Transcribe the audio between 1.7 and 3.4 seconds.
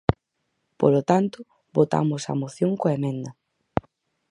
votamos a moción coa emenda.